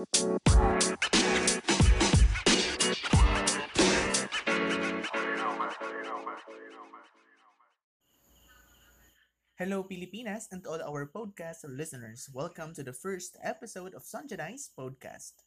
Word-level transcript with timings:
Hello, 0.00 0.08
Pilipinas, 9.84 10.48
and 10.56 10.64
all 10.64 10.80
our 10.80 11.04
podcast 11.04 11.68
listeners. 11.68 12.32
Welcome 12.32 12.72
to 12.80 12.82
the 12.82 12.96
first 12.96 13.36
episode 13.44 13.92
of 13.92 14.08
Sanjani's 14.08 14.72
podcast. 14.72 15.44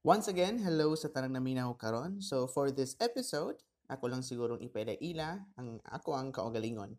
Once 0.00 0.32
again, 0.32 0.56
hello 0.56 0.96
sa 0.96 1.12
tanang 1.12 1.36
naminaw 1.36 1.76
karon. 1.76 2.24
So 2.24 2.48
for 2.48 2.72
this 2.72 2.96
episode, 2.96 3.60
ako 3.92 4.08
lang 4.08 4.24
sigurong 4.24 4.64
ipadaila 4.64 5.44
ang 5.60 5.84
ako 5.84 6.16
ang 6.16 6.32
kaugalingon. 6.32 6.96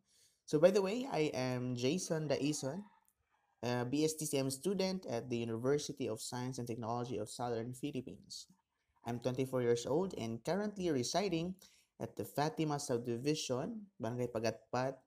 So 0.52 0.60
by 0.60 0.68
the 0.68 0.84
way, 0.84 1.08
I 1.08 1.32
am 1.32 1.80
Jason 1.80 2.28
Daison, 2.28 2.84
a 3.64 3.88
BSTCM 3.88 4.52
student 4.52 5.08
at 5.08 5.32
the 5.32 5.40
University 5.40 6.12
of 6.12 6.20
Science 6.20 6.60
and 6.60 6.68
Technology 6.68 7.24
of 7.24 7.32
Southern 7.32 7.72
Philippines. 7.72 8.52
I'm 9.08 9.24
24 9.24 9.64
years 9.64 9.88
old 9.88 10.12
and 10.20 10.44
currently 10.44 10.92
residing 10.92 11.56
at 12.04 12.20
the 12.20 12.28
Fatima 12.28 12.84
Subdivision, 12.84 13.88
Barangay 13.96 14.28
Pagatpat, 14.28 15.00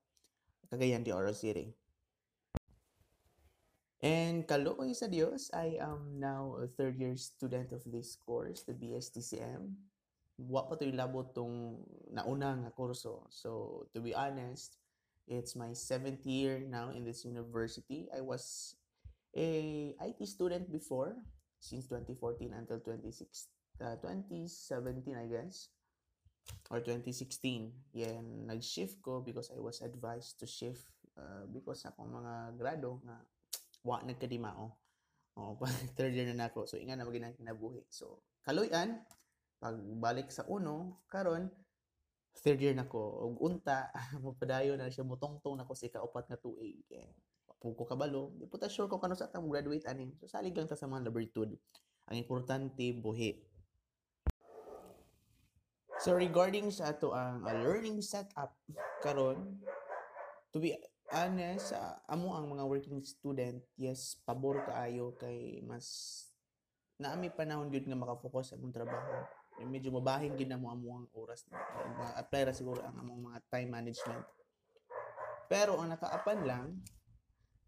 Cagayan 0.73 1.05
de 1.05 1.13
Oro 1.13 1.29
City. 1.29 1.77
And 4.01 4.49
kaluoy 4.49 4.97
sa 4.97 5.05
Dios, 5.05 5.53
I 5.53 5.77
am 5.77 6.17
now 6.17 6.57
a 6.57 6.65
third 6.65 6.97
year 6.97 7.13
student 7.21 7.69
of 7.69 7.85
this 7.85 8.17
course, 8.25 8.65
the 8.65 8.73
BSTCM. 8.73 9.77
Wa 10.41 10.65
pa 10.65 10.73
to 10.81 10.89
labot 10.89 11.37
tong 11.37 11.85
nauna 12.09 12.65
nga 12.65 12.73
kurso. 12.73 13.29
So, 13.29 13.85
to 13.93 14.01
be 14.01 14.09
honest, 14.17 14.81
it's 15.27 15.55
my 15.55 15.73
seventh 15.73 16.25
year 16.25 16.61
now 16.61 16.89
in 16.89 17.03
this 17.03 17.25
university. 17.25 18.07
I 18.15 18.21
was 18.21 18.75
a 19.35 19.95
IT 19.99 20.21
student 20.27 20.71
before, 20.71 21.17
since 21.59 21.87
2014 21.87 22.53
until 22.53 22.79
2016 22.79 23.55
uh, 23.81 23.95
2017, 23.99 25.15
I 25.17 25.27
guess, 25.27 25.69
or 26.69 26.79
2016. 26.79 27.71
Yan, 27.95 28.47
nag-shift 28.47 29.01
ko 29.01 29.19
because 29.19 29.51
I 29.51 29.59
was 29.59 29.81
advised 29.81 30.39
to 30.39 30.45
shift 30.47 30.85
uh, 31.17 31.47
because 31.51 31.83
akong 31.83 32.11
mga 32.11 32.55
grado 32.59 33.01
nga 33.03 33.17
wa 33.87 33.99
nagkadimao. 34.03 34.71
Oh, 35.35 35.59
third 35.99 36.15
year 36.15 36.31
na 36.31 36.47
nako. 36.47 36.63
So 36.63 36.79
inga 36.79 36.95
na 36.95 37.03
magina 37.03 37.35
kinabuhi. 37.35 37.83
So 37.91 38.23
kaluyan 38.47 39.03
pagbalik 39.59 40.31
sa 40.31 40.47
uno 40.47 41.03
karon 41.11 41.51
third 42.41 42.59
year 42.59 42.75
nako 42.75 42.99
og 42.99 43.39
unta 43.39 43.91
magpadayon 44.25 44.79
na 44.79 44.91
siya 44.91 45.07
mutongtong 45.07 45.55
nako 45.55 45.73
si 45.75 45.87
kaupat 45.87 46.27
nga 46.27 46.39
2A. 46.39 46.69
Kaya 46.91 47.07
ko 47.73 47.81
kabalo, 47.81 48.29
di 48.37 48.45
po 48.45 48.61
sure 48.69 48.85
ko 48.85 49.01
kano 49.01 49.17
sa 49.17 49.25
atang 49.25 49.49
graduate 49.49 49.89
ani. 49.89 50.13
So 50.21 50.29
salig 50.29 50.53
lang 50.53 50.69
ta 50.69 50.77
sa 50.77 50.85
mga 50.85 51.09
laboratory. 51.09 51.57
Ang 52.13 52.21
importante 52.21 52.93
buhi. 52.93 53.41
So 55.97 56.13
regarding 56.13 56.69
sa 56.69 56.93
ato 56.93 57.17
ang 57.17 57.41
uh, 57.41 57.55
learning 57.65 57.97
setup 58.05 58.53
karon 59.01 59.57
to 60.53 60.61
be 60.61 60.77
honest 61.09 61.73
uh, 61.73 61.97
amo 62.11 62.35
ang 62.37 62.51
mga 62.51 62.67
working 62.67 62.99
student 63.01 63.63
yes 63.79 64.19
pabor 64.27 64.61
kaayo 64.67 65.15
kay 65.17 65.63
mas 65.65 65.87
naami 66.99 67.31
panahon 67.31 67.71
gyud 67.71 67.87
nga 67.87 67.97
makafocus 67.97 68.53
sa 68.53 68.59
among 68.59 68.75
trabaho 68.75 69.23
medyo 69.63 69.87
mabahin 69.95 70.35
gid 70.35 70.51
na 70.51 70.59
mo 70.59 70.67
amo 70.67 70.99
ang 70.99 71.07
oras 71.15 71.47
na 71.47 71.63
apply 72.19 72.51
ra 72.51 72.53
siguro 72.53 72.83
ang 72.83 72.99
among 72.99 73.31
mga 73.31 73.39
time 73.47 73.71
management 73.71 74.25
pero 75.47 75.77
ang 75.77 75.93
nakaapan 75.93 76.39
lang 76.43 76.67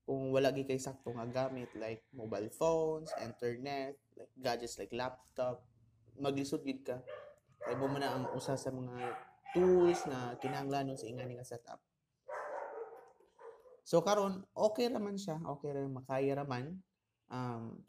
kung 0.08 0.32
wala 0.32 0.56
gi 0.56 0.64
kay 0.64 0.80
sakto 0.80 1.12
nga 1.12 1.28
gamit 1.28 1.68
like 1.76 2.08
mobile 2.16 2.48
phones, 2.48 3.12
internet, 3.20 4.00
like 4.16 4.32
gadgets 4.40 4.80
like 4.80 4.96
laptop, 4.96 5.68
maglisod 6.16 6.64
gid 6.64 6.82
ka 6.88 7.04
kay 7.68 7.76
mo 7.76 7.92
na 8.00 8.16
ang 8.16 8.26
usa 8.32 8.56
sa 8.56 8.72
mga 8.72 8.96
tools 9.52 10.00
na 10.08 10.40
kinahanglan 10.40 10.96
sa 10.96 11.12
ingani 11.12 11.36
nga 11.36 11.44
setup. 11.44 11.84
So 13.84 14.00
karon 14.00 14.48
okay 14.56 14.88
raman 14.88 15.20
siya, 15.20 15.44
okay 15.44 15.76
ra 15.76 15.84
makaya 15.84 16.40
raman. 16.40 16.80
Um, 17.28 17.84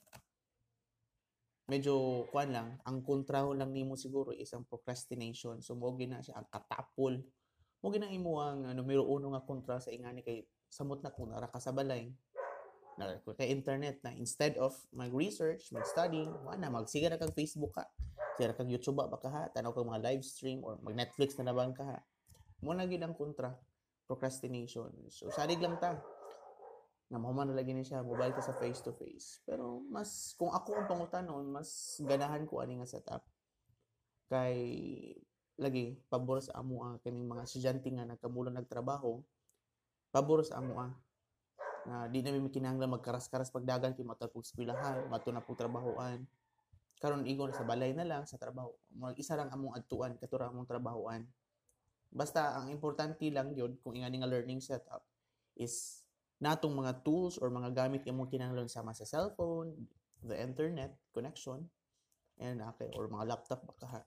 medyo 1.69 2.25
kuan 2.33 2.51
lang, 2.51 2.81
ang 2.89 3.05
kontraho 3.05 3.53
lang 3.53 3.77
nimo 3.77 3.95
siguro 3.95 4.33
is 4.33 4.51
ang 4.57 4.65
procrastination. 4.65 5.61
So 5.61 5.77
mo 5.77 5.93
na 5.95 6.25
siya 6.25 6.41
ang 6.41 6.49
katapol. 6.49 7.21
Mo 7.85 7.93
gina 7.95 8.11
imo 8.11 8.43
ang 8.43 8.67
uh, 8.67 8.75
numero 8.75 9.07
uno 9.07 9.37
nga 9.37 9.45
kontra 9.45 9.79
sa 9.79 9.93
ingani 9.93 10.25
kay 10.25 10.43
samot 10.67 11.05
na 11.05 11.15
kung 11.15 11.31
nara 11.31 11.47
ka 11.47 11.61
sa 11.63 11.71
balay 11.71 12.11
na 12.99 13.15
kay 13.23 13.55
internet 13.55 14.03
na 14.03 14.11
instead 14.11 14.59
of 14.59 14.75
mag-research, 14.91 15.71
mag-study, 15.71 16.27
wala 16.43 16.67
magsiga 16.67 17.15
na 17.15 17.21
kag 17.21 17.31
Facebook 17.31 17.79
ka 17.79 17.87
Tira 18.39 18.55
kang 18.55 18.71
YouTube 18.71 19.03
ba 19.03 19.19
ka 19.19 19.27
ha? 19.27 19.51
Tanaw 19.51 19.75
kang 19.75 19.91
mga 19.91 19.99
live 19.99 20.23
stream 20.23 20.63
or 20.63 20.79
mag-Netflix 20.79 21.35
na 21.43 21.51
naman 21.51 21.75
ka 21.75 21.83
ha? 21.83 21.99
Muna 22.63 22.87
gid 22.87 23.03
ang 23.03 23.19
kontra. 23.19 23.59
Procrastination. 24.07 24.95
So, 25.11 25.27
salig 25.35 25.59
lang 25.59 25.75
ta. 25.83 25.99
Na 27.09 27.17
mahuman 27.17 27.49
na 27.49 27.57
lagi 27.57 27.73
ni 27.73 27.85
siya. 27.85 28.05
Mobile 28.05 28.37
ka 28.37 28.45
sa 28.45 28.57
face-to-face. 28.57 29.43
Pero, 29.49 29.81
mas, 29.89 30.37
kung 30.37 30.53
ako 30.53 30.77
ang 30.77 30.87
pangutanon, 30.89 31.45
mas 31.49 32.01
ganahan 32.05 32.45
ko 32.45 32.61
ani 32.61 32.81
nga 32.81 32.89
setup. 32.89 33.25
Kay, 34.29 34.57
lagi, 35.57 35.97
pabor 36.13 36.45
sa 36.45 36.61
amo 36.61 36.85
ang 36.85 37.01
kining 37.01 37.25
mga 37.25 37.49
estudyante 37.49 37.89
nga 37.89 38.05
nagkamulo 38.05 38.53
nagtrabaho, 38.53 39.25
pabor 40.13 40.45
sa 40.45 40.61
amo 40.61 40.77
ang 40.79 40.93
na 41.89 42.05
di 42.05 42.21
na 42.21 42.37
may 42.37 42.53
kinahanglan 42.53 43.01
magkaras-karas 43.01 43.49
pagdagan 43.49 43.97
kay 43.97 44.05
matapog 44.05 44.45
eskwelahan, 44.45 45.09
mato 45.09 45.33
na 45.33 45.41
pug 45.41 45.57
trabahoan 45.57 46.29
karon 46.99 47.25
igon 47.25 47.55
sa 47.55 47.63
balay 47.63 47.95
na 47.95 48.03
lang 48.03 48.27
sa 48.27 48.37
trabaho 48.37 48.75
mag 48.99 49.15
isa 49.15 49.39
lang 49.39 49.49
among 49.55 49.79
adtuan 49.79 50.19
katura 50.19 50.51
among 50.51 50.67
trabahoan 50.67 51.23
basta 52.11 52.59
ang 52.59 52.75
importante 52.75 53.23
lang 53.31 53.55
yun 53.55 53.79
kung 53.81 53.95
ingani 53.95 54.19
nga 54.19 54.29
learning 54.31 54.59
setup 54.59 55.07
is 55.55 56.03
natong 56.39 56.75
mga 56.75 57.03
tools 57.03 57.39
or 57.43 57.51
mga 57.51 57.75
gamit 57.75 58.07
imong 58.07 58.31
kinahanglan 58.31 58.71
sama 58.71 58.95
sa 58.95 59.03
cellphone 59.03 59.75
the 60.23 60.35
internet 60.39 60.95
connection 61.11 61.67
and 62.39 62.63
okay 62.63 62.91
or 62.95 63.11
mga 63.11 63.27
laptop 63.27 63.67
baka 63.67 63.87
ha? 63.87 64.03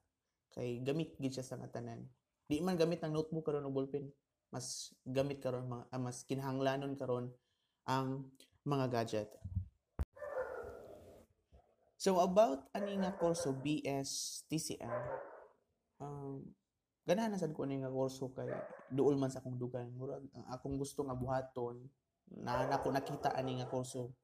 Kay 0.52 0.84
gamit 0.84 1.16
gid 1.20 1.36
siya 1.36 1.48
sa 1.48 1.56
nga 1.60 1.68
tanan. 1.72 2.08
Di 2.48 2.60
man 2.60 2.76
gamit 2.76 3.04
ng 3.04 3.12
notebook 3.16 3.48
karon 3.48 3.68
o 3.68 3.72
ballpen 3.72 4.12
mas 4.52 4.92
gamit 5.08 5.40
karon 5.40 5.68
mga 5.68 5.84
ah, 5.92 6.00
mas 6.00 6.28
kinahanglanon 6.28 6.96
karon 7.00 7.32
ang 7.88 8.28
mga 8.68 8.92
gadget. 8.92 9.32
So 11.96 12.20
about 12.20 12.68
ani 12.76 13.00
nga 13.00 13.16
kurso 13.16 13.56
BS 13.56 14.44
TCM 14.52 15.04
um 16.02 16.42
ganahan 17.06 17.38
sad 17.38 17.54
ko 17.54 17.64
ani 17.64 17.80
nga 17.80 17.94
kurso 17.94 18.34
kay 18.34 18.50
duol 18.92 19.16
man 19.16 19.32
sa 19.32 19.40
akong 19.40 19.56
dugan 19.56 19.88
murag 19.96 20.26
ang 20.34 20.46
akong 20.50 20.76
gusto 20.82 21.06
nga 21.06 21.16
buhaton 21.16 21.78
na 22.40 22.68
nako 22.68 22.96
nakita 22.96 23.36
ani 23.36 23.60
nga 23.60 23.68
kurso 23.68 24.16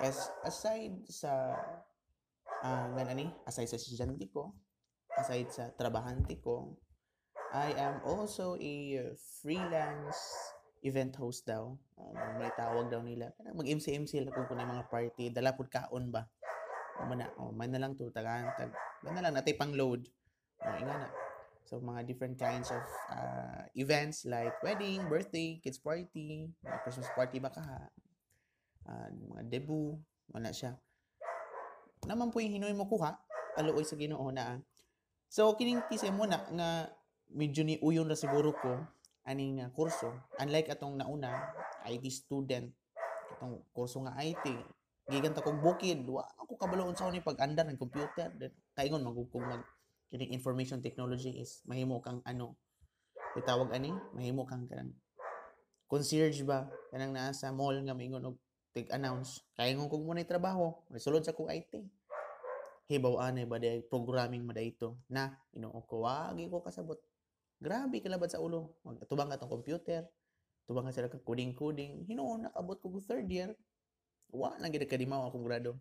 as 0.00 0.30
aside 0.46 1.04
sa 1.10 1.52
uh, 2.64 2.86
nga 2.94 3.04
ani 3.08 3.28
aside 3.44 3.68
sa 3.68 3.76
estudyante 3.76 4.30
ko 4.32 4.54
aside 5.18 5.50
sa 5.52 5.68
trabahante 5.74 6.38
ko 6.40 6.78
I 7.48 7.72
am 7.80 8.04
also 8.04 8.60
a 8.60 8.76
freelance 9.40 10.20
event 10.84 11.16
host 11.16 11.48
daw. 11.48 11.72
Um, 11.96 12.16
may 12.36 12.52
tawag 12.52 12.92
daw 12.92 13.00
nila. 13.00 13.32
Mag 13.56 13.64
MC 13.64 13.96
MC 13.96 14.20
lang 14.20 14.36
kung 14.36 14.52
mga 14.52 14.84
party. 14.92 15.32
Dala 15.32 15.56
pud 15.56 15.72
kaon 15.72 16.12
ba? 16.12 16.28
Mana 17.08 17.30
oh 17.40 17.54
man 17.54 17.70
na 17.72 17.80
lang 17.80 17.94
to 17.94 18.10
tagaan 18.10 18.52
tag 18.58 18.74
man 19.00 19.16
na 19.16 19.22
lang 19.24 19.34
natay 19.38 19.56
pang 19.56 19.72
load. 19.72 20.04
Oh, 20.60 20.74
inga 20.76 20.92
na 20.92 21.08
so 21.68 21.76
mga 21.84 22.08
different 22.08 22.40
kinds 22.40 22.72
of 22.72 22.80
uh, 23.12 23.68
events 23.76 24.24
like 24.24 24.56
wedding 24.64 25.04
birthday 25.04 25.60
kids 25.60 25.76
party 25.76 26.48
mga 26.64 26.80
Christmas 26.80 27.12
party 27.12 27.36
ba 27.36 27.52
ka 27.52 27.60
uh, 28.88 29.08
mga 29.12 29.44
debut 29.52 29.92
wala 30.32 30.48
siya. 30.48 30.80
Naman 32.08 32.32
po 32.32 32.40
yung 32.40 32.56
hinoy 32.56 32.72
mo 32.72 32.88
kuha 32.88 33.20
aluoy 33.60 33.84
sa 33.84 34.00
Ginoo 34.00 34.32
na 34.32 34.64
so 35.28 35.52
kining 35.60 35.84
tise 35.92 36.08
mo 36.08 36.24
na 36.24 36.40
nga 36.56 36.88
medyo 37.28 37.60
ni 37.60 37.76
uyon 37.84 38.08
na 38.08 38.16
siguro 38.16 38.56
ko 38.56 38.80
aning 39.28 39.60
uh, 39.60 39.68
kurso. 39.76 40.08
Unlike 40.40 40.72
atong 40.72 40.96
nauna 40.96 41.52
IT 41.84 42.08
student. 42.08 42.72
Atong 43.36 43.60
kurso 43.76 44.00
nga 44.08 44.16
IT 44.24 44.56
gigan 45.08 45.36
ta 45.36 45.44
bukid. 45.44 46.04
Wa 46.08 46.24
ako 46.40 46.56
kabaloon 46.56 46.96
sa 46.96 47.12
ni 47.12 47.20
pag 47.20 47.40
andar 47.44 47.68
ng 47.68 47.76
computer. 47.76 48.32
Then 48.32 48.56
kaingon 48.72 49.04
magugkog 49.04 49.44
mag 49.44 49.64
kining 50.08 50.32
information 50.32 50.80
technology 50.80 51.36
is 51.36 51.60
mahimo 51.68 52.00
kang 52.00 52.24
ano 52.24 52.56
itawag 53.36 53.70
ani? 53.76 53.92
Mahimo 54.16 54.48
kang 54.48 54.64
kanang 54.66 54.96
concierge 55.88 56.44
ba? 56.44 56.68
Kanang 56.92 57.12
naa 57.12 57.32
sa 57.36 57.52
mall 57.52 57.76
nga 57.84 57.96
maingon 57.96 58.24
og 58.24 58.36
tig 58.72 58.88
announce 58.92 59.44
kaingon 59.56 59.88
kog 59.88 60.04
mo 60.04 60.12
trabaho 60.24 60.76
sulod 61.00 61.24
sa 61.24 61.32
kog 61.32 61.48
IT 61.52 61.88
hibaw 62.88 63.20
anay 63.20 63.44
ba 63.44 63.60
day 63.60 63.84
programming 63.84 64.48
ma 64.48 64.56
ito 64.56 64.96
na 65.12 65.36
inuo 65.52 65.84
ko 65.84 66.08
wagi 66.08 66.48
ko 66.48 66.64
kasabot. 66.64 66.96
Grabe 67.60 68.00
kalabad 68.00 68.32
sa 68.32 68.40
ulo. 68.40 68.80
Magtubang 68.80 69.28
atong 69.28 69.60
computer 69.60 70.08
tubang 70.64 70.88
nga 70.88 70.96
sila 70.96 71.12
ka 71.12 71.20
coding-coding. 71.20 72.08
Hinuon 72.08 72.48
nakabot 72.48 72.80
ko 72.80 72.96
third 73.04 73.28
year. 73.28 73.52
Wa 74.32 74.56
na 74.56 74.72
gid 74.72 74.88
kadimaw 74.88 75.28
akong 75.28 75.44
grado. 75.44 75.76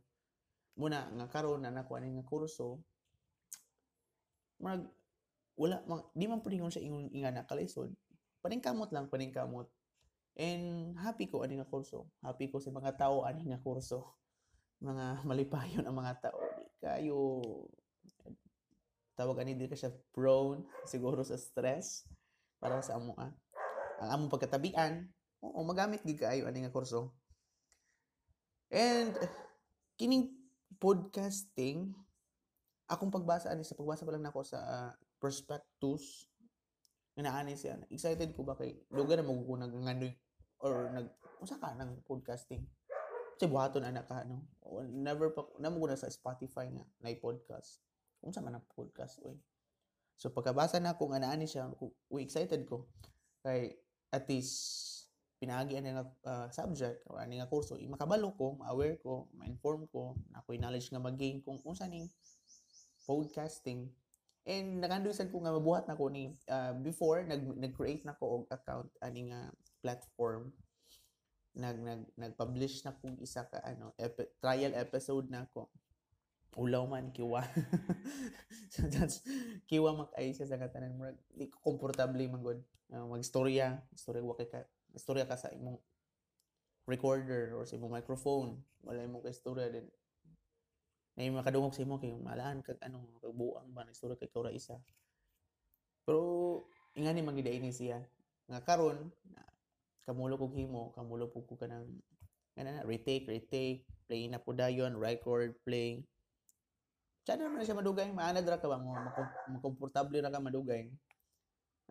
Muna 0.76 1.08
nga 1.08 1.26
karon 1.32 1.64
na 1.64 1.72
nakuha 1.72 2.04
nga 2.04 2.28
kurso 2.28 2.84
mag 4.58 4.86
wala 5.58 5.82
mag, 5.90 6.10
di 6.14 6.26
man 6.30 6.42
pudingon 6.42 6.74
sa 6.74 6.82
ingon 6.82 7.10
ingana 7.10 7.46
kalisod 7.46 7.94
paningkamot 8.46 8.94
lang 8.94 9.10
paningkamot 9.10 9.68
and 10.38 10.94
happy 11.02 11.26
ko 11.26 11.42
ani 11.42 11.58
nga 11.58 11.68
kurso. 11.68 12.06
Happy 12.22 12.48
ko 12.48 12.62
sa 12.62 12.70
mga 12.70 12.94
tao 12.96 13.26
ani 13.26 13.50
nga 13.50 13.60
kurso. 13.60 14.06
Mga 14.88 15.26
malipayon 15.26 15.90
ang 15.90 15.98
mga 15.98 16.30
tao. 16.30 16.38
Kayo 16.78 17.42
tawag 19.18 19.42
ani 19.42 19.58
di 19.58 19.66
ka 19.66 19.74
siya 19.74 19.90
prone 20.14 20.62
siguro 20.92 21.26
sa 21.26 21.34
stress 21.34 22.06
para 22.62 22.78
sa 22.86 23.02
amo 23.02 23.18
ah. 23.18 23.34
ang 23.98 24.10
among 24.14 24.30
pagkatabian 24.30 25.10
oo 25.42 25.66
magamit 25.66 26.06
gid 26.06 26.22
kaayo 26.22 26.46
ani 26.46 26.62
nga 26.62 26.70
kurso. 26.70 27.18
And 28.70 29.18
kining 29.98 30.38
podcasting 30.78 31.98
akong 32.88 33.12
pagbasa 33.12 33.52
ani 33.52 33.68
sa 33.68 33.76
pagbasa 33.76 34.08
pa 34.08 34.16
lang 34.16 34.24
nako 34.24 34.48
sa 34.48 34.60
uh, 34.64 34.92
prospectus 35.20 36.32
inaani 37.20 37.58
siya 37.58 37.82
excited 37.92 38.32
ko 38.32 38.48
ba 38.48 38.56
kay 38.56 38.78
lugar 38.94 39.20
na 39.20 39.28
magkukunag 39.28 39.74
ngandoy 39.74 40.14
or 40.64 40.90
nag 40.94 41.12
usa 41.38 41.58
ka 41.62 41.78
ng 41.78 42.02
podcasting? 42.06 42.66
Kasi 43.38 43.46
buhaton 43.46 43.86
anak 43.86 44.10
ka 44.10 44.26
no? 44.26 44.50
Never 44.90 45.30
pa 45.34 45.46
namo 45.62 45.86
na 45.86 45.94
sa 45.94 46.10
Spotify 46.10 46.70
nga 46.74 46.86
na 47.02 47.14
podcast 47.18 47.86
unsa 48.26 48.42
man 48.42 48.58
ang 48.58 48.66
podcast 48.74 49.22
oy 49.22 49.38
so 50.18 50.34
pagkabasa 50.34 50.82
na 50.82 50.98
ko 50.98 51.14
nga 51.14 51.22
naani 51.22 51.46
siya 51.46 51.70
we 52.10 52.26
excited 52.26 52.66
ko. 52.66 52.90
Kay 53.46 53.78
at 54.10 54.26
least 54.26 54.56
pinagi 55.38 55.78
ani 55.78 55.94
nga 55.94 56.06
uh, 56.26 56.48
subject 56.50 57.06
o 57.06 57.22
ani 57.22 57.38
nga 57.38 57.46
kurso 57.46 57.78
makabalo 57.78 58.34
ko 58.34 58.58
aware 58.66 58.98
ko 58.98 59.30
ma-inform 59.38 59.86
ko 59.94 60.18
na 60.34 60.42
ako'y 60.42 60.58
knowledge 60.58 60.90
nga 60.90 60.98
mag-gain 60.98 61.46
kung 61.46 61.62
unsa 61.62 61.86
ning 61.86 62.10
podcasting. 63.08 63.88
And 64.48 64.84
nakanduisan 64.84 65.32
ko 65.32 65.44
nga 65.44 65.56
mabuhat 65.56 65.88
na 65.88 65.96
ko 65.96 66.12
ni 66.12 66.36
uh, 66.52 66.76
before 66.80 67.24
nag 67.24 67.44
nag-create 67.56 68.04
na 68.04 68.16
ko 68.16 68.44
og 68.44 68.52
account 68.52 68.92
ani 69.00 69.32
nga 69.32 69.52
platform. 69.80 70.52
Nag 71.56 71.80
nag 71.80 72.04
nag-publish 72.16 72.84
na 72.84 72.96
kong 72.96 73.20
isa 73.24 73.48
ka 73.48 73.64
ano 73.64 73.96
epi, 73.96 74.28
trial 74.44 74.76
episode 74.76 75.28
na 75.32 75.48
ko. 75.52 75.72
Ulaw 76.60 76.88
man 76.88 77.12
kiwa. 77.16 77.44
So 78.74 78.84
that's 78.92 79.24
kiwa 79.72 79.96
makay 79.96 80.36
siya 80.36 80.48
sa 80.48 80.60
katanan. 80.60 81.00
Mo 81.00 81.08
di 81.32 81.48
ko 81.48 81.76
man 82.28 82.44
god 82.44 82.60
uh, 82.92 83.08
magstorya. 83.08 83.84
Storya 83.96 84.24
wa 84.24 84.36
kay 84.36 84.48
ka 84.48 84.64
istorya 84.96 85.28
ka 85.28 85.40
sa 85.40 85.52
imong 85.52 85.80
recorder 86.88 87.52
or 87.56 87.68
sa 87.68 87.76
imong 87.76 88.00
microphone. 88.00 88.64
Wala 88.84 89.04
imong 89.04 89.28
ka 89.28 89.32
istorya 89.32 89.72
din 89.72 89.88
na 91.18 91.26
yung 91.26 91.42
makadungog 91.42 91.74
sa 91.74 91.82
imo 91.82 91.98
kay 91.98 92.14
malaan 92.14 92.62
kag 92.62 92.78
ano 92.86 93.02
kagbuang 93.20 93.74
ba 93.74 93.82
na 93.84 93.92
istorya 93.92 94.16
kay 94.16 94.30
kaura 94.30 94.54
isa 94.54 94.78
pero 96.06 96.64
ingani 96.94 97.26
man 97.26 97.34
gid 97.34 97.50
ini 97.50 97.74
siya 97.74 97.98
nga 98.48 98.62
karon 98.62 99.10
kamulo 100.06 100.38
kog 100.38 100.54
himo 100.54 100.94
kamulo 100.94 101.28
pug 101.28 101.50
ko 101.50 101.58
kanang 101.58 101.90
kana 102.54 102.86
retake 102.86 103.26
retake 103.26 103.84
play 104.06 104.30
na 104.30 104.38
po 104.38 104.54
dayon 104.54 104.96
record 104.96 105.58
play 105.66 106.06
Diyan 107.28 107.44
naman 107.44 107.68
siya 107.68 107.76
madugay. 107.76 108.08
Maanad 108.16 108.48
ra 108.48 108.56
ka 108.56 108.72
ba 108.72 108.80
mo? 108.80 108.96
Makomportable 109.52 110.24
ra 110.24 110.32
ka 110.32 110.40
madugay. 110.40 110.88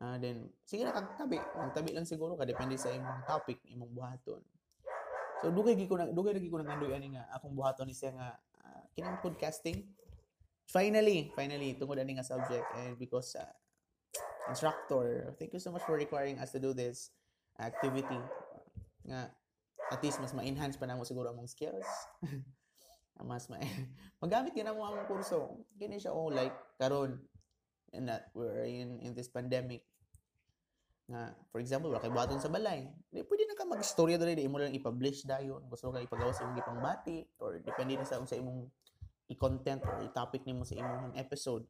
Uh, 0.00 0.17
then, 0.17 0.49
sige 0.64 0.81
na 0.81 0.96
kagtabi. 0.96 1.37
Magtabi 1.37 1.93
lang 1.93 2.08
siguro 2.08 2.40
ka. 2.40 2.49
Depende 2.49 2.81
sa 2.81 2.88
imong 2.88 3.20
topic, 3.29 3.61
imong 3.69 3.93
buhaton. 3.93 4.40
So, 5.44 5.52
dugay 5.52 5.76
gi 5.76 5.84
ko 5.84 6.00
na 6.00 6.08
dugay 6.08 6.32
lagi 6.32 6.49
ko 6.49 6.56
nang 6.56 6.72
andoy 6.72 6.96
ani 6.96 7.12
nga 7.12 7.29
akong 7.37 7.52
buhaton 7.52 7.84
ni 7.84 7.93
siya 7.93 8.17
nga 8.17 8.40
kinang 8.96 9.20
podcasting. 9.20 9.84
Finally, 10.66 11.31
finally 11.37 11.76
tungod 11.76 12.00
ani 12.00 12.16
nga 12.16 12.26
subject 12.26 12.64
and 12.81 12.96
because 12.96 13.37
uh, 13.37 13.52
instructor, 14.48 15.37
thank 15.37 15.52
you 15.52 15.60
so 15.60 15.70
much 15.70 15.84
for 15.84 15.94
requiring 15.94 16.40
us 16.40 16.50
to 16.50 16.58
do 16.58 16.72
this 16.72 17.12
activity. 17.60 18.19
Nga 19.04 19.31
at 19.93 20.00
least 20.02 20.19
mas 20.19 20.34
ma-enhance 20.34 20.81
pa 20.81 20.88
namo 20.88 21.04
siguro 21.04 21.31
among 21.31 21.46
skills. 21.46 21.87
mas 23.25 23.48
ma 23.48 23.56
magamit 24.20 24.52
mo 24.76 24.84
ang 24.84 25.08
kurso 25.08 25.64
kini 25.81 25.96
siya 25.96 26.12
oh 26.12 26.28
like 26.28 26.52
karon 26.76 27.16
and 27.96 28.12
that 28.12 28.28
we're 28.37 28.69
in 28.69 29.00
in 29.00 29.16
this 29.16 29.32
pandemic 29.32 29.88
nga 31.06 31.31
for 31.55 31.62
example 31.62 31.94
wala 31.94 32.03
kay 32.03 32.11
buhaton 32.11 32.43
sa 32.43 32.50
balay. 32.50 32.91
Di 33.14 33.23
pwede 33.23 33.47
na 33.47 33.55
ka 33.55 33.62
magstorya 33.62 34.19
dali 34.19 34.35
di 34.35 34.50
mo 34.50 34.58
lang 34.58 34.75
i-publish 34.75 35.23
dayon 35.23 35.62
gusto 35.70 35.94
ka 35.94 36.03
ipagawa 36.03 36.35
sa 36.35 36.43
imong 36.43 36.58
gipangbati 36.58 37.19
or 37.38 37.62
depende 37.62 37.94
na 37.94 38.06
sa 38.06 38.19
sa 38.26 38.35
imong 38.35 38.67
i-content 39.31 39.87
or 39.87 40.03
i-topic 40.03 40.43
nimo 40.43 40.67
sa 40.67 40.75
imong 40.75 41.14
episode. 41.14 41.62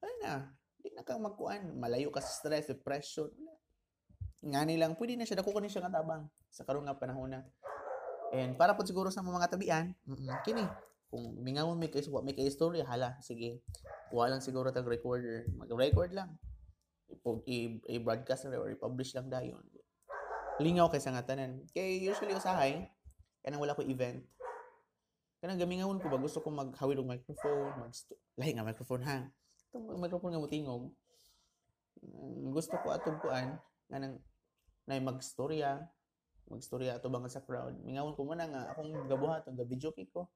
Ay 0.00 0.12
na 0.24 0.48
di 0.80 0.88
na 0.96 1.04
ka 1.04 1.20
magkuan 1.20 1.76
malayo 1.76 2.08
ka 2.08 2.24
sa 2.24 2.32
stress 2.40 2.72
depression 2.72 3.28
ngani 4.40 4.80
lang 4.80 4.96
pwede 4.96 5.20
na 5.20 5.28
siya. 5.28 5.44
Dako 5.44 5.60
ni 5.60 5.68
siya 5.68 5.84
nga 5.84 6.00
tabang 6.00 6.24
sa 6.48 6.64
karon 6.64 6.88
nga 6.88 6.96
panahon 6.96 7.36
na. 7.36 7.44
And 8.32 8.56
para 8.56 8.72
po 8.72 8.84
siguro 8.84 9.12
sa 9.12 9.24
mga 9.24 9.48
tabian, 9.48 9.96
mm-mm, 10.04 10.44
kini, 10.44 10.64
kung 11.08 11.40
mingawon 11.40 11.80
may 11.80 11.88
kay 11.88 12.04
may 12.20 12.36
kay 12.36 12.48
istorya 12.48 12.84
hala 12.84 13.16
sige. 13.20 13.60
Kuha 14.08 14.28
lang 14.32 14.40
siguro 14.40 14.72
tag 14.72 14.88
recorder. 14.88 15.44
Mag-record 15.52 16.16
lang 16.16 16.40
i-broadcast 17.88 18.48
na 18.48 18.60
or 18.60 18.72
i-publish 18.72 19.16
lang 19.16 19.32
dayon 19.32 19.64
lingaw 20.58 20.90
kay 20.90 21.02
sa 21.02 21.14
nga 21.14 21.24
tanan. 21.24 21.62
Kay 21.70 22.02
usually 22.02 22.34
usahay 22.34 22.90
kanang 23.42 23.62
wala 23.62 23.78
ko 23.78 23.86
event. 23.86 24.26
Kanang 25.38 25.58
gamingawon 25.58 26.02
ko 26.02 26.10
ba 26.10 26.18
gusto 26.18 26.42
ko 26.42 26.50
maghawid 26.50 26.98
og 26.98 27.06
microphone 27.14 27.70
mag 27.78 27.94
lahi 28.34 28.50
nga 28.58 28.66
microphone 28.66 29.02
ha? 29.06 29.30
Itong 29.70 30.02
microphone 30.02 30.34
nga 30.34 30.42
mutingog. 30.42 30.90
Gusto 32.50 32.74
ko 32.82 32.90
atong 32.90 33.22
nga 33.22 33.98
nang 33.98 34.18
na 34.88 34.98
magstorya 34.98 35.78
magstorya 36.48 36.98
ato 36.98 37.06
bang 37.06 37.28
sa 37.30 37.44
crowd. 37.44 37.78
Mingawon 37.86 38.18
ko 38.18 38.26
man 38.26 38.42
nga 38.42 38.74
akong 38.74 39.06
gabuhat 39.06 39.46
ang 39.46 39.56
video 39.62 39.94
ko. 39.94 40.26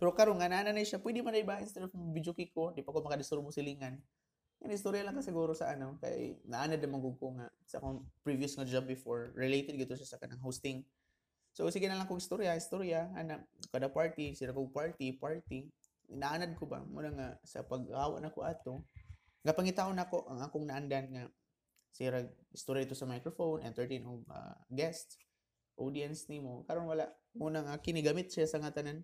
Pero 0.00 0.16
karon 0.16 0.40
nga 0.40 0.48
nana 0.50 0.72
na 0.74 0.82
siya 0.82 0.98
pwede 0.98 1.22
man 1.22 1.36
na 1.36 1.44
iba 1.44 1.60
instead 1.62 1.84
of 1.86 1.94
video 2.10 2.34
ko 2.34 2.74
di 2.74 2.82
pa 2.82 2.90
ko 2.90 3.04
makadisturbo 3.04 3.54
silingan 3.54 4.00
yan 4.60 4.76
istorya 4.76 5.00
lang 5.00 5.16
ka 5.16 5.24
siguro 5.24 5.56
sa 5.56 5.72
ano 5.72 5.96
kay 6.04 6.36
naana 6.44 6.76
din 6.76 6.92
mong 6.92 7.16
ko 7.16 7.32
nga 7.32 7.48
sa 7.64 7.80
akong 7.80 8.04
previous 8.20 8.52
nga 8.60 8.68
job 8.68 8.84
before 8.84 9.32
related 9.32 9.72
gito 9.80 9.96
siya 9.96 10.16
sa 10.16 10.20
kanang 10.20 10.40
hosting. 10.44 10.84
So 11.56 11.64
sige 11.72 11.88
na 11.88 11.96
lang 11.96 12.04
kong 12.04 12.20
istorya 12.20 12.52
istorya 12.54 13.08
ana 13.16 13.40
kada 13.72 13.88
party 13.88 14.36
sila 14.36 14.52
kong 14.52 14.68
party 14.68 15.16
party. 15.16 15.72
Naanad 16.12 16.60
ko 16.60 16.68
ba? 16.68 16.84
Muna 16.84 17.08
nga 17.08 17.28
sa 17.40 17.64
pag-awa 17.64 18.20
na 18.20 18.28
ko 18.28 18.44
ato 18.44 18.84
gapangitaon 19.40 19.96
nako 19.96 20.28
ang 20.28 20.44
akong 20.44 20.68
naandan 20.68 21.08
nga 21.08 21.24
sira 21.88 22.20
story 22.52 22.84
ito 22.84 22.92
sa 22.92 23.08
microphone 23.08 23.64
entertain 23.64 24.04
og 24.04 24.28
uh, 24.28 24.60
guest 24.68 25.16
audience 25.80 26.28
nimo. 26.28 26.68
Karon 26.68 26.84
wala 26.84 27.08
muna 27.32 27.64
nga 27.64 27.80
kinigamit 27.80 28.28
siya 28.28 28.44
sa 28.44 28.60
nga 28.60 28.76
tanan 28.76 29.00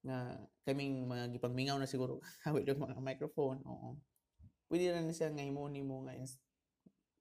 nga 0.00 0.32
kaming 0.64 1.04
mga 1.04 1.28
gipagmingaw 1.36 1.76
na 1.76 1.84
siguro 1.84 2.24
hawid 2.48 2.64
og 2.72 2.80
mga 2.88 2.96
microphone 3.04 3.60
oo 3.68 4.00
pwede 4.68 4.92
na 4.92 5.02
ni 5.02 5.16
siya 5.16 5.32
nga 5.32 5.44
imo 5.44 5.64
nimo 5.66 6.04
nga 6.04 6.14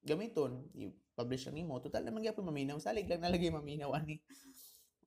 gamiton. 0.04 0.68
I-publish 0.76 1.50
lang 1.50 1.58
nimo 1.64 1.80
total 1.84 2.08
naman 2.08 2.24
gyapon 2.24 2.48
maminaw. 2.48 2.78
Salig 2.80 3.08
lang 3.08 3.24
nalagay 3.24 3.52
maminaw 3.52 3.92
ani. 3.96 4.22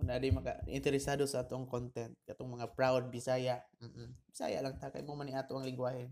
Una 0.00 0.16
day 0.16 0.32
maka 0.32 0.60
interesado 0.64 1.28
sa 1.28 1.44
atong 1.44 1.68
content. 1.68 2.16
Katong 2.24 2.56
mga 2.56 2.72
proud 2.72 3.12
Bisaya. 3.12 3.60
Mm. 3.80 4.16
Bisaya 4.32 4.58
lang 4.64 4.80
ta 4.80 4.88
kay 4.88 5.04
mo 5.04 5.12
man 5.12 5.28
ni 5.28 5.36
ato 5.36 5.56
ang 5.56 5.68
lingwahe. 5.68 6.08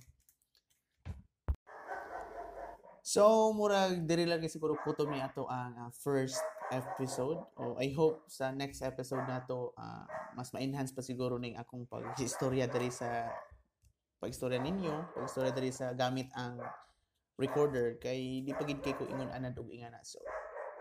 So, 3.08 3.56
murag 3.56 4.04
diri 4.04 4.28
lang 4.28 4.44
siguro 4.44 4.76
kuto 4.84 5.08
mi 5.08 5.16
ato 5.16 5.48
ang 5.48 5.88
uh, 5.88 5.90
first 6.04 6.44
episode. 6.68 7.40
Oh, 7.56 7.72
I 7.80 7.88
hope 7.96 8.28
sa 8.28 8.52
next 8.52 8.84
episode 8.84 9.24
nato 9.24 9.72
uh, 9.80 10.04
mas 10.36 10.52
ma-enhance 10.52 10.92
pa 10.92 11.00
siguro 11.00 11.40
ning 11.40 11.56
akong 11.56 11.88
pag-istorya 11.88 12.68
diri 12.68 12.92
sa 12.92 13.32
pag-istorya 14.18 14.58
ninyo, 14.58 15.14
pag-istorya 15.14 15.54
diri 15.54 15.70
sa 15.70 15.94
gamit 15.94 16.30
ang 16.34 16.58
recorder 17.38 18.02
kay 18.02 18.42
di 18.42 18.50
pagid 18.50 18.82
kay 18.82 18.98
ko 18.98 19.06
ingon 19.06 19.30
anad 19.30 19.54
og 19.54 19.70
ingana. 19.70 20.02
So, 20.02 20.18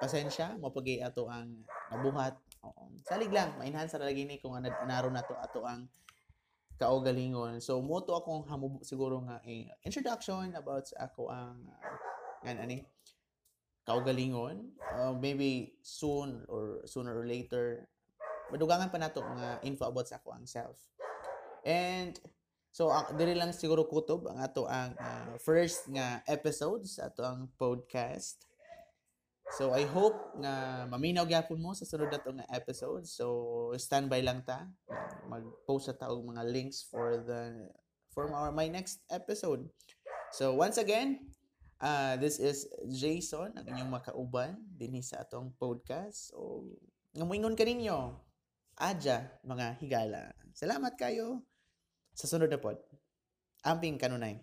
pasensya 0.01 0.57
mo 0.57 0.73
ato 0.73 1.29
ang 1.29 1.65
nabuhat. 1.93 2.37
Oo. 2.65 2.93
Salig 3.05 3.29
lang, 3.29 3.53
ma-enhance 3.61 3.97
lagi 4.01 4.25
ni 4.25 4.41
kung 4.41 4.57
anad 4.57 4.73
naron 4.89 5.13
nato 5.13 5.37
ato 5.37 5.61
ang 5.65 5.85
kaugalingon. 6.81 7.61
So, 7.61 7.81
moto 7.81 8.17
akong 8.17 8.45
hamubo 8.49 8.81
siguro 8.85 9.21
nga 9.25 9.41
eh, 9.45 9.69
introduction 9.85 10.53
about 10.53 10.89
sa 10.89 11.09
ako 11.09 11.29
ang 11.33 11.65
uh, 11.65 12.45
yan, 12.45 12.57
ani? 12.61 12.77
Kaugalingon. 13.87 14.77
Uh, 14.81 15.13
maybe 15.17 15.77
soon 15.81 16.45
or 16.49 16.85
sooner 16.85 17.17
or 17.17 17.25
later, 17.25 17.89
madugangan 18.53 18.93
pa 18.93 19.01
nato 19.01 19.25
mga 19.25 19.65
info 19.65 19.89
about 19.89 20.05
sa 20.05 20.21
ako 20.21 20.37
ang 20.37 20.45
self. 20.45 20.77
And, 21.65 22.13
so, 22.77 22.93
uh, 22.93 23.09
diri 23.17 23.33
lang 23.33 23.49
siguro 23.49 23.89
kutob 23.89 24.29
ang 24.29 24.37
ato 24.37 24.69
ang 24.69 24.93
uh, 24.93 25.33
first 25.41 25.89
nga 25.89 26.21
episode 26.29 26.85
sa 26.85 27.09
ato 27.09 27.25
ang 27.25 27.49
podcast. 27.57 28.45
So 29.55 29.71
I 29.71 29.87
hope 29.87 30.35
nga 30.43 30.83
maminaw 30.91 31.23
gyapon 31.23 31.63
mo 31.63 31.71
sa 31.71 31.87
sunod 31.87 32.11
na 32.11 32.43
nga 32.43 32.47
episode. 32.51 33.07
So 33.07 33.71
standby 33.79 34.19
lang 34.19 34.43
ta. 34.43 34.67
Mag-post 35.31 35.95
ta 35.95 36.11
og 36.11 36.27
mga 36.27 36.43
links 36.51 36.83
for 36.83 37.23
the 37.23 37.71
for 38.11 38.27
our 38.27 38.51
my 38.51 38.67
next 38.67 39.07
episode. 39.07 39.63
So 40.35 40.51
once 40.51 40.75
again, 40.75 41.31
uh, 41.79 42.19
this 42.19 42.43
is 42.43 42.67
Jason, 42.91 43.55
ang 43.55 43.63
inyong 43.63 43.87
makauban 43.87 44.59
dinhi 44.75 44.99
sa 44.99 45.23
atong 45.23 45.55
podcast. 45.55 46.35
So 46.35 46.67
ngamuingon 47.15 47.55
ka 47.55 47.63
ninyo, 47.63 48.19
adya 48.83 49.31
mga 49.47 49.79
higala. 49.79 50.35
Salamat 50.51 50.99
kayo 50.99 51.46
sa 52.17 52.25
sunod 52.25 52.49
na 52.49 52.57
pod. 52.57 52.81
Amping 53.61 54.01
kanunay. 54.01 54.41